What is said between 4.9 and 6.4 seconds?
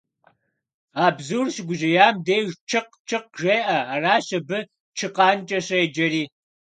чыкъанкӀэ щӀеджэри.